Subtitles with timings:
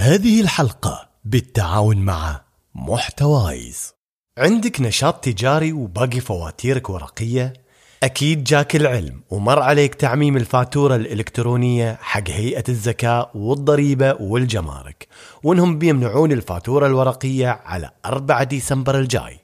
[0.00, 2.40] هذه الحلقة بالتعاون مع
[2.74, 3.94] محتوايز.
[4.38, 7.52] عندك نشاط تجاري وباقي فواتيرك ورقية؟
[8.02, 15.08] أكيد جاك العلم ومر عليك تعميم الفاتورة الإلكترونية حق هيئة الزكاة والضريبة والجمارك
[15.42, 19.40] وإنهم بيمنعون الفاتورة الورقية على 4 ديسمبر الجاي.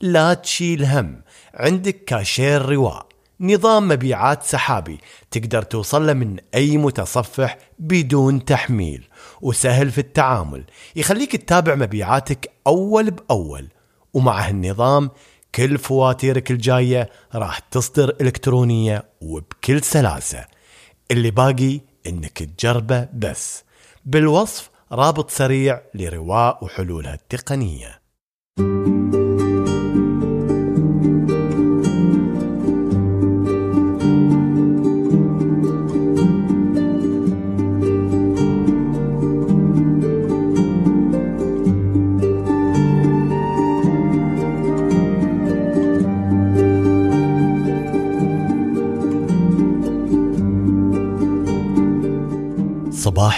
[0.00, 1.22] لا تشيل هم
[1.54, 3.06] عندك كاشير رواء
[3.42, 4.98] نظام مبيعات سحابي
[5.30, 9.08] تقدر توصل له من أي متصفح بدون تحميل
[9.40, 10.64] وسهل في التعامل
[10.96, 13.68] يخليك تتابع مبيعاتك أول بأول
[14.14, 15.10] ومع هالنظام
[15.54, 20.44] كل فواتيرك الجاية راح تصدر إلكترونية وبكل سلاسة.
[21.10, 23.64] اللي باقي إنك تجربه بس.
[24.04, 28.02] بالوصف رابط سريع لرواء وحلولها التقنية.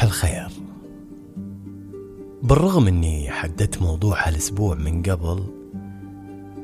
[0.04, 0.48] الخير.
[2.42, 5.44] بالرغم إني حددت موضوع هالأسبوع من قبل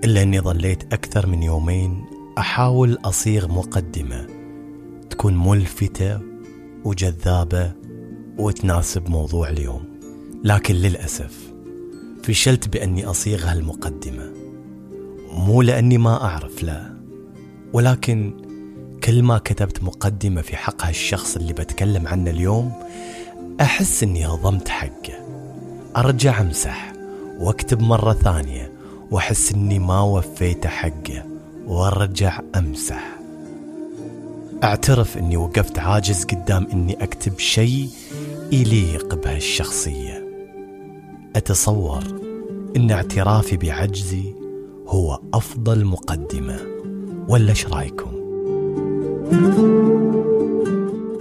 [0.04, 2.04] إلا إني ظليت أكثر من يومين
[2.38, 4.26] أحاول أصيغ مقدمة
[5.10, 6.20] تكون ملفتة
[6.84, 7.72] وجذابة
[8.38, 9.84] وتناسب موضوع اليوم.
[10.44, 11.52] لكن للأسف
[12.22, 14.32] فشلت بأني أصيغ هالمقدمة.
[15.32, 17.00] مو لأني ما أعرف لا.
[17.72, 18.34] ولكن
[19.04, 22.72] كل ما كتبت مقدمة في حق هالشخص اللي بتكلم عنه اليوم
[23.60, 25.14] أحس إني هضمت حقه.
[25.96, 26.92] أرجع أمسح
[27.38, 28.72] وأكتب مرة ثانية
[29.10, 31.24] وأحس إني ما وفيت حقه
[31.66, 33.18] وأرجع أمسح.
[34.64, 37.88] أعترف إني وقفت عاجز قدام إني أكتب شيء
[38.52, 40.24] يليق بهالشخصية.
[41.36, 42.04] أتصور
[42.76, 44.34] إن اعترافي بعجزي
[44.86, 46.58] هو أفضل مقدمة.
[47.28, 48.10] ولا إيش رأيكم؟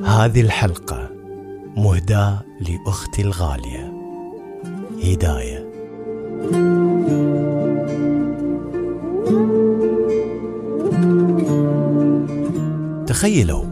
[0.05, 1.18] هذه الحلقة
[1.77, 3.93] مهداة لأختي الغالية.
[5.03, 5.69] هداية.
[13.07, 13.63] تخيلوا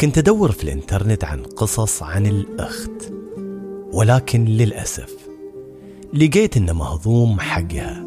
[0.00, 3.12] كنت أدور في الإنترنت عن قصص عن الأخت
[3.92, 5.14] ولكن للأسف
[6.14, 8.04] لقيت إنه مهضوم حقها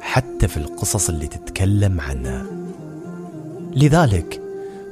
[0.00, 2.46] حتى في القصص اللي تتكلم عنها.
[3.76, 4.42] لذلك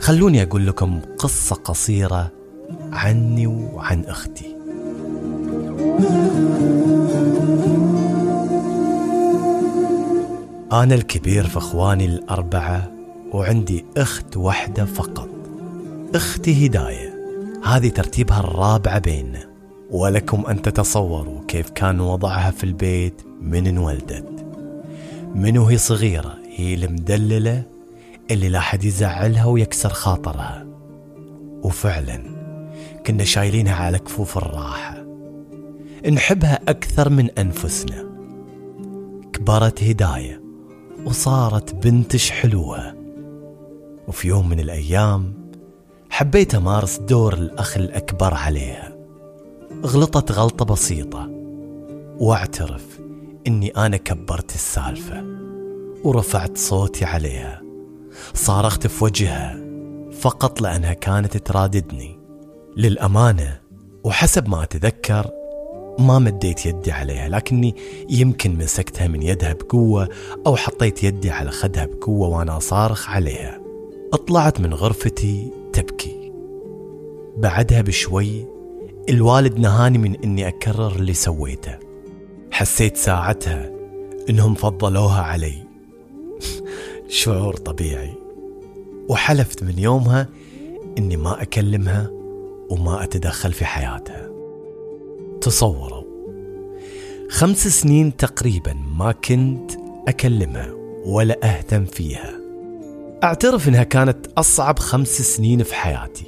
[0.01, 2.38] خلوني أقول لكم قصة قصيرة
[2.93, 4.57] عني وعن أختي.
[10.73, 12.93] أنا الكبير في إخواني الأربعة
[13.33, 15.29] وعندي أخت واحدة فقط.
[16.15, 17.15] أختي هداية.
[17.65, 19.49] هذه ترتيبها الرابعة بيننا.
[19.91, 24.47] ولكم أن تتصوروا كيف كان وضعها في البيت من انولدت.
[25.35, 27.63] من وهي صغيرة؟ هي المدللة
[28.31, 30.67] اللي لا حد يزعلها ويكسر خاطرها.
[31.63, 32.38] وفعلا
[33.07, 35.05] كنا شايلينها على كفوف الراحة.
[36.11, 38.09] نحبها أكثر من أنفسنا.
[39.33, 40.43] كبرت هداية
[41.05, 42.95] وصارت بنتش حلوة
[44.09, 45.51] وفي يوم من الأيام
[46.11, 48.97] حبيت أمارس دور الأخ الأكبر عليها.
[49.85, 51.29] غلطت غلطة بسيطة.
[52.19, 53.01] واعترف
[53.47, 55.25] إني أنا كبرت السالفة.
[56.05, 57.63] ورفعت صوتي عليها.
[58.35, 59.61] صارخت في وجهها
[60.21, 62.18] فقط لأنها كانت تراددني.
[62.77, 63.61] للأمانة
[64.05, 65.31] وحسب ما أتذكر
[65.99, 67.75] ما مديت يدي عليها لكني
[68.11, 70.09] يمكن مسكتها من يدها بقوة
[70.47, 73.61] أو حطيت يدي على خدها بقوة وأنا صارخ عليها.
[74.27, 76.33] طلعت من غرفتي تبكي.
[77.37, 78.47] بعدها بشوي
[79.09, 81.79] الوالد نهاني من إني أكرر اللي سويته.
[82.51, 83.71] حسيت ساعتها
[84.31, 85.55] إنهم فضلوها علي.
[87.09, 88.15] شعور طبيعي.
[89.09, 90.29] وحلفت من يومها
[90.99, 92.18] إني ما أكلمها
[92.71, 94.31] وما أتدخل في حياتها.
[95.41, 96.03] تصوروا.
[97.31, 99.71] خمس سنين تقريبا ما كنت
[100.09, 100.73] أكلمها
[101.07, 102.33] ولا أهتم فيها.
[103.25, 106.27] أعترف إنها كانت أصعب خمس سنين في حياتي.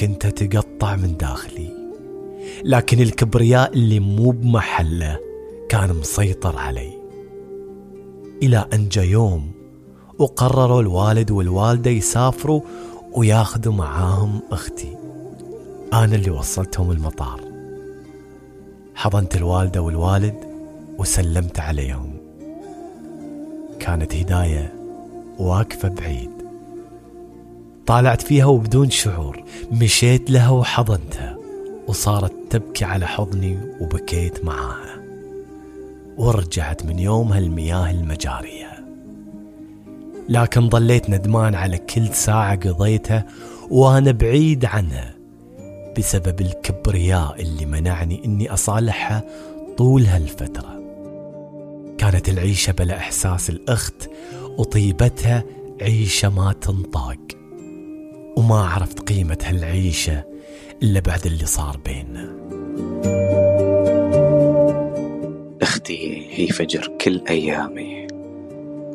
[0.00, 1.76] كنت أتقطع من داخلي.
[2.64, 5.18] لكن الكبرياء اللي مو بمحله
[5.68, 6.92] كان مسيطر علي.
[8.42, 9.50] إلى أن جاء يوم
[10.18, 12.60] وقرروا الوالد والوالدة يسافروا
[13.12, 15.05] وياخذوا معاهم أختي.
[16.04, 17.40] أنا اللي وصلتهم المطار.
[18.94, 20.34] حضنت الوالدة والوالد
[20.98, 22.12] وسلمت عليهم.
[23.78, 24.74] كانت هداية
[25.38, 26.30] واقفة بعيد.
[27.86, 29.44] طالعت فيها وبدون شعور.
[29.72, 31.36] مشيت لها وحضنتها.
[31.86, 35.02] وصارت تبكي على حضني وبكيت معاها.
[36.16, 38.86] ورجعت من يومها المياه المجارية.
[40.28, 43.26] لكن ظليت ندمان على كل ساعة قضيتها
[43.70, 45.15] وأنا بعيد عنها.
[45.98, 49.24] بسبب الكبرياء اللي منعني إني أصالحها
[49.76, 50.82] طول هالفترة.
[51.98, 54.10] كانت العيشة بلا إحساس الأخت
[54.58, 55.44] وطيبتها
[55.80, 57.18] عيشة ما تنطاق
[58.36, 60.24] وما عرفت قيمة هالعيشة
[60.82, 62.36] إلا بعد اللي صار بيننا.
[65.62, 68.06] أختي هي فجر كل أيامي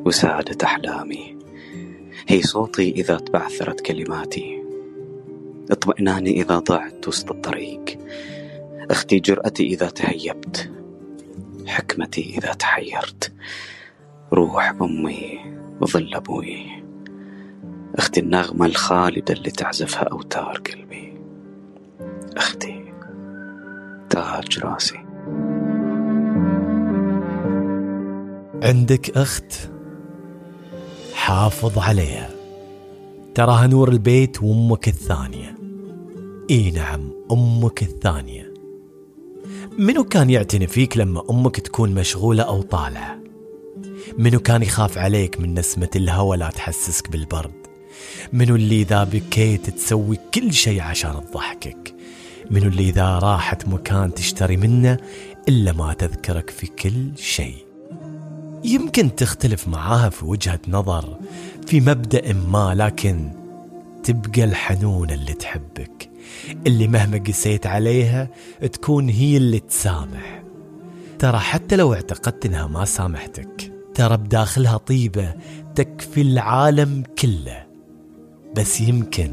[0.06, 1.38] وسعادة أحلامي.
[2.28, 4.61] هي صوتي إذا تبعثرت كلماتي.
[5.72, 7.98] اطمئناني إذا ضعت وسط الطريق.
[8.92, 10.72] أختي جرأتي إذا تهيبت.
[11.68, 13.34] حكمتي إذا تحيرت.
[14.34, 15.40] روح أمي
[15.82, 16.84] وظل أبوي.
[17.96, 21.14] أختي النغمة الخالدة اللي تعزفها أوتار قلبي.
[22.38, 22.94] أختي
[24.10, 25.00] تاج راسي.
[28.64, 29.54] عندك أخت
[31.14, 32.41] حافظ عليها.
[33.36, 35.58] تراها نور البيت وأمك الثانية.
[36.50, 38.54] إي نعم أمك الثانية.
[39.78, 43.20] منو كان يعتني فيك لما أمك تكون مشغولة أو طالعة؟
[44.18, 47.52] منو كان يخاف عليك من نسمة الهوى لا تحسسك بالبرد؟
[48.34, 51.96] منو اللي إذا بكيت تسوي كل شيء عشان تضحكك؟
[52.52, 54.98] منو اللي إذا راحت مكان تشتري منه
[55.50, 57.72] إلا ما تذكرك في كل شيء؟
[58.64, 61.18] يمكن تختلف معاها في وجهة نظر
[61.68, 63.30] في مبدأ ما لكن
[64.04, 66.10] تبقى الحنونة اللي تحبك
[66.68, 68.28] اللي مهما قسيت عليها
[68.74, 70.44] تكون هي اللي تسامح.
[71.20, 75.34] ترى حتى لو اعتقدت إنها ما سامحتك ترى بداخلها طيبة
[75.76, 77.64] تكفي العالم كله
[78.56, 79.32] بس يمكن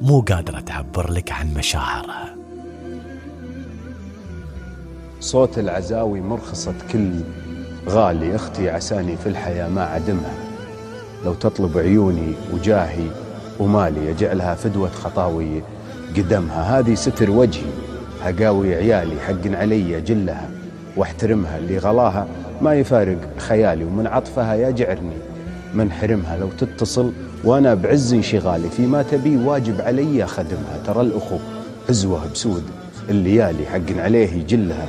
[0.00, 2.36] مو قادرة تعبر لك عن مشاعرها.
[5.20, 7.10] صوت العزاوي مرخصة كل
[7.88, 10.49] غالي أختي عساني في الحياة ما عدمها.
[11.24, 13.06] لو تطلب عيوني وجاهي
[13.58, 15.62] ومالي أجعلها فدوة خطاوي
[16.16, 17.70] قدمها هذه ستر وجهي.
[18.22, 20.50] هقاوي عيالي حق علي جلها
[20.96, 22.26] واحترمها اللي غلاها.
[22.62, 25.16] ما يفارق خيالي ومن عطفها يجعرني.
[25.74, 27.12] من حرمها لو تتصل
[27.44, 28.70] وأنا بعز انشغالي.
[28.70, 30.80] فيما تبي واجب علي خدمها.
[30.86, 31.36] ترى الأخو
[31.88, 32.62] عزوه بسود.
[33.10, 34.88] الليالي حق عليه يجلها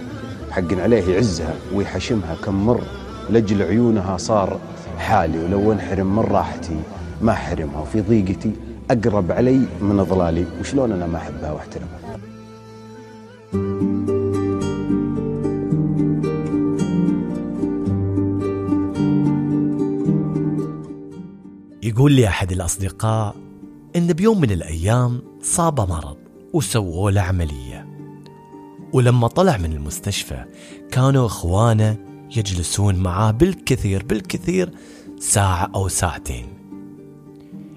[0.51, 2.81] حق عليه يعزها ويحشمها كم مر.
[3.29, 4.59] لجل عيونها صار
[5.01, 6.79] حالي ولو انحرم من راحتي
[7.21, 8.51] ما حرمها وفي ضيقتي
[8.91, 12.19] أقرب علي من اضلالي وشلون أنا ما أحبها واحترمها
[21.83, 23.35] يقول لي أحد الأصدقاء
[23.95, 26.17] إن بيوم من الأيام صاب مرض
[26.53, 27.87] وسووا له عملية.
[28.93, 30.45] ولما طلع من المستشفى
[30.91, 31.97] كانوا إخوانه
[32.37, 34.69] يجلسون معاه بالكثير بالكثير
[35.19, 36.47] ساعة أو ساعتين.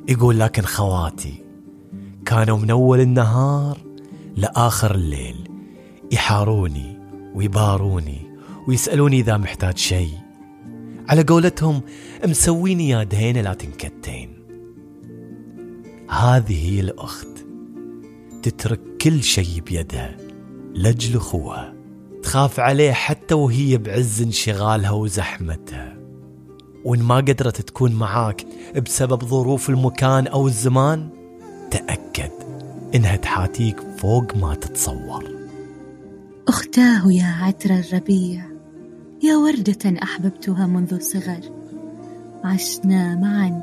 [0.09, 1.35] يقول لكن خواتي
[2.27, 3.79] كانوا من أول النهار
[4.37, 5.49] لآخر الليل
[6.13, 6.99] يحاروني
[7.35, 8.21] ويباروني
[8.69, 10.19] ويسألوني إذا محتاج شيء.
[11.09, 11.83] على قولتهم
[12.25, 14.31] مسويني يا دهينة لا تنكتين.
[16.09, 17.29] هذه هي الأخت
[18.43, 20.17] تترك كل شيء بيدها
[20.75, 21.74] لأجل أخوها.
[22.25, 25.97] تخاف عليه حتى وهي بعز انشغالها وزحمتها.
[26.85, 28.47] وإن ما قدرت تكون معاك
[28.85, 31.09] بسبب ظروف المكان أو الزمان
[31.71, 32.31] تأكد
[32.95, 35.25] إنها تحاتيك فوق ما تتصور.
[36.49, 38.45] أختاه يا عطر الربيع
[39.23, 41.41] يا وردة أحببتها منذ الصغر.
[42.45, 43.63] عشنا معا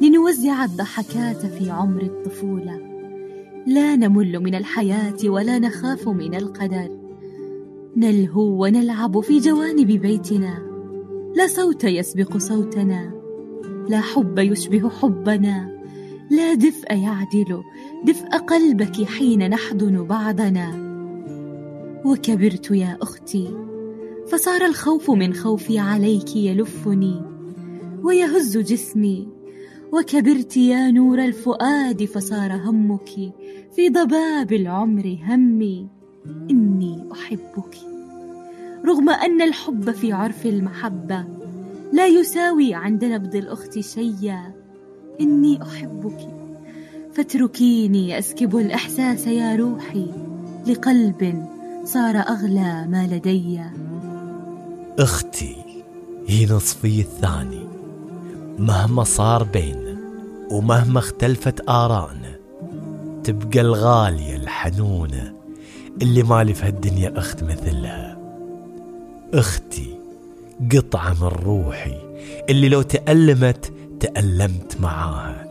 [0.00, 2.80] لنوزع الضحكات في عمر الطفولة.
[3.66, 7.01] لا نمل من الحياة ولا نخاف من القدر.
[7.96, 10.62] نلهو ونلعب في جوانب بيتنا.
[11.36, 13.12] لا صوت يسبق صوتنا.
[13.88, 15.78] لا حب يشبه حبنا.
[16.30, 17.62] لا دفء يعدل.
[18.04, 20.92] دفء قلبك حين نحضن بعضنا.
[22.04, 23.56] وكبرت يا أختي.
[24.28, 27.22] فصار الخوف من خوفي عليك يلفني.
[28.02, 29.28] ويهز جسمي.
[29.92, 33.32] وكبرت يا نور الفؤاد فصار همك
[33.76, 36.01] في ضباب العمر همي.
[36.50, 37.76] إني أحبك.
[38.84, 41.24] رغم أن الحب في عرف المحبة
[41.92, 44.52] لا يساوي عند نبض الأخت شيئا
[45.20, 46.28] إني أحبك.
[47.12, 50.06] فاتركيني أسكب الإحساس يا روحي
[50.66, 51.46] لقلب
[51.84, 53.60] صار أغلى ما لدي.
[54.98, 55.56] أختي
[56.26, 57.66] هي نصفي الثاني.
[58.58, 59.96] مهما صار بيننا
[60.50, 62.36] ومهما اختلفت آرائنا
[63.24, 65.41] تبقى الغالية الحنونة
[66.02, 68.18] اللي مالي في هالدنيا أخت مثلها.
[69.34, 69.94] أختي
[70.72, 71.94] قطعة من روحي.
[72.50, 75.46] اللي لو تألمت تألمت معاها.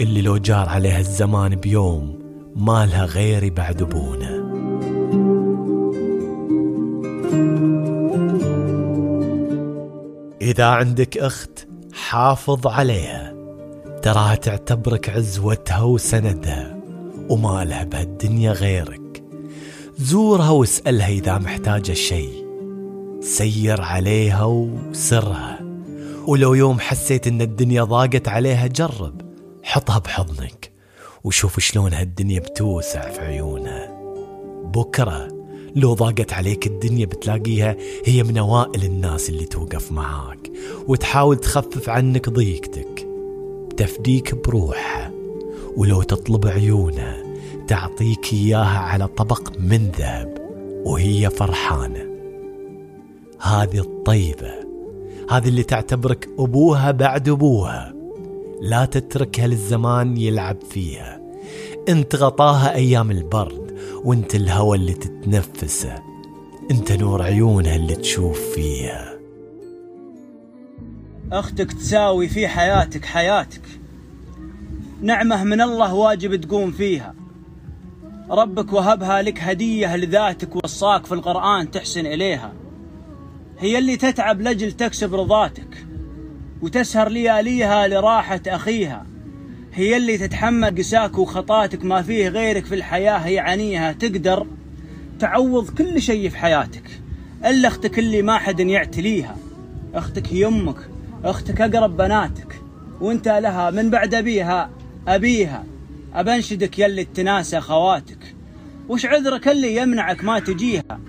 [0.00, 2.18] اللي لو جار عليها الزمان بيوم
[2.56, 4.46] ما لها غيري بعد أبونا.
[10.40, 13.34] إذا عندك أخت حافظ عليها.
[14.02, 16.76] تراها تعتبرك عزوتها وسندها.
[17.28, 19.05] وما لها بهالدنيا غيرك.
[19.98, 22.46] زورها واسألها إذا محتاجة شيء.
[23.20, 25.60] سير عليها وسرها.
[26.26, 29.20] ولو يوم حسيت إن الدنيا ضاقت عليها جرب.
[29.62, 30.70] حطها بحضنك.
[31.24, 34.00] وشوف شلون هالدنيا بتوسع في عيونها.
[34.64, 35.28] بكرة
[35.76, 40.50] لو ضاقت عليك الدنيا بتلاقيها هي من أوائل الناس اللي توقف معاك.
[40.86, 43.08] وتحاول تخفف عنك ضيقتك.
[43.76, 45.10] تفديك بروحها.
[45.76, 47.25] ولو تطلب عيونها.
[47.66, 50.38] تعطيك إياها على طبق من ذهب
[50.84, 52.06] وهي فرحانة.
[53.40, 54.54] هذه الطيبة
[55.30, 57.94] هذه اللي تعتبرك أبوها بعد أبوها.
[58.60, 61.20] لا تتركها للزمان يلعب فيها.
[61.88, 65.94] انت غطاها أيام البرد وإنت الهوى اللي تتنفسه.
[66.70, 69.18] إنت نور عيونها اللي تشوف فيها.
[71.32, 73.62] أختك تساوي في حياتك حياتك.
[75.02, 77.14] نعمة من الله واجب تقوم فيها.
[78.30, 82.52] ربك وهبها لك هدية لذاتك وصاك في القرآن تحسن إليها.
[83.58, 85.86] هي اللي تتعب لجل تكسب رضاتك.
[86.62, 89.06] وتسهر لياليها لراحة أخيها.
[89.72, 93.18] هي اللي تتحمل قساك وخطاتك ما فيه غيرك في الحياة.
[93.18, 94.46] هي عنيها تقدر
[95.18, 97.00] تعوض كل شيء في حياتك.
[97.46, 99.36] إلا أختك اللي ما حد يعتليها.
[99.94, 100.90] أختك هي أمك.
[101.24, 102.60] أختك أقرب بناتك.
[103.00, 104.70] وأنت لها من بعد أبيها
[105.08, 105.64] أبيها.
[106.14, 108.34] أبنشدك يلي التناسى خواتك.
[108.88, 111.00] وش عذرك اللي يمنعك ما تجيها؟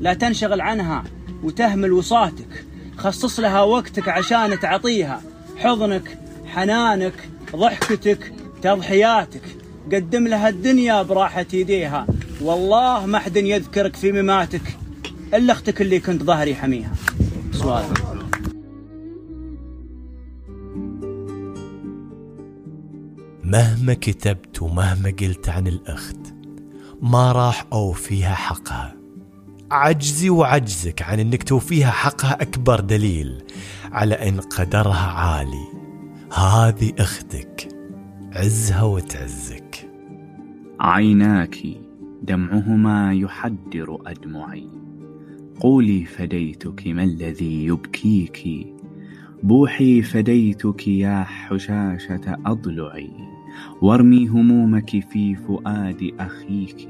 [0.00, 1.04] لا تنشغل عنها
[1.42, 2.64] وتهمل وصاتك.
[2.98, 5.22] خصص لها وقتك عشان تعطيها.
[5.56, 9.42] حضنك حنانك ضحكتك تضحياتك.
[9.92, 12.06] قدم لها الدنيا براحة يديها.
[12.40, 14.62] والله ما حد يذكرك في مماتك
[15.34, 16.92] إلا أختك اللي كنت ظهري حميها.
[17.52, 18.09] سؤال.
[23.50, 26.34] مهما كتبت ومهما قلت عن الأخت
[27.02, 28.96] ما راح أوفيها حقها.
[29.70, 33.42] عجزي وعجزك عن إنك توفيها حقها أكبر دليل
[33.92, 35.66] على إن قدرها عالي.
[36.32, 37.68] هذه أختك
[38.32, 39.90] عزها وتعزك.
[40.80, 41.58] عيناك
[42.22, 44.68] دمعهما يحدر أدمعي.
[45.60, 48.66] قولي فديتك ما الذي يبكيك؟
[49.42, 53.39] بوحي فديتك يا حشاشة أضلعي.
[53.82, 56.88] وارمي همومك في فؤاد أخيك.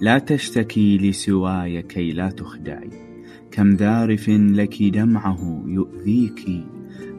[0.00, 2.90] لا تشتكي لسواي كي لا تخدعي.
[3.50, 6.64] كم ذارف لك دمعه يؤذيك.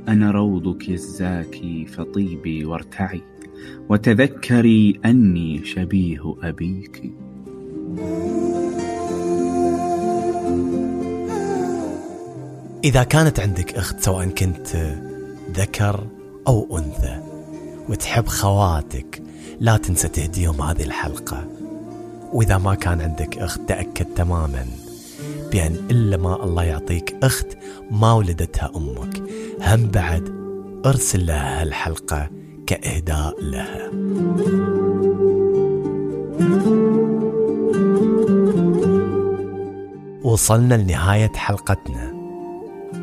[0.08, 3.22] أنا روضك الزاكي فطيبي وارتعي.
[3.90, 7.14] وتذكري أني شبيه أبيك.
[12.84, 14.98] إذا كانت عندك أخت سواء كنت
[15.56, 16.08] ذكر
[16.48, 17.27] أو أنثى
[17.90, 19.22] وتحب خواتك.
[19.60, 21.48] لا تنسى تهديهم هذه الحلقة.
[22.34, 24.66] وإذا ما كان عندك أخت تأكد تماما
[25.52, 27.48] بأن إلا ما الله يعطيك أخت
[27.92, 29.24] ما ولدتها أمك.
[29.62, 30.30] هم بعد
[30.86, 32.30] أرسل لها هالحلقة
[32.68, 33.92] كإهداء لها.
[40.24, 42.14] وصلنا لنهاية حلقتنا.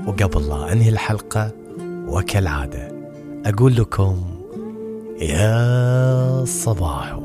[0.06, 1.50] وقبل لا أنهي الحلقة
[2.08, 2.88] وكالعادة
[3.46, 4.33] أقول لكم
[5.21, 7.18] يا صباح